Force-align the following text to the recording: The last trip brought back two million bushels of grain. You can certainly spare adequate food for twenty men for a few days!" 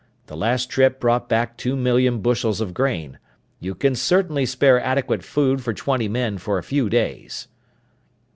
The 0.25 0.35
last 0.35 0.67
trip 0.71 0.99
brought 0.99 1.29
back 1.29 1.57
two 1.57 1.75
million 1.75 2.21
bushels 2.21 2.59
of 2.59 2.73
grain. 2.73 3.19
You 3.59 3.75
can 3.75 3.93
certainly 3.93 4.47
spare 4.47 4.81
adequate 4.81 5.23
food 5.23 5.61
for 5.61 5.75
twenty 5.75 6.07
men 6.07 6.39
for 6.39 6.57
a 6.57 6.63
few 6.63 6.89
days!" 6.89 7.47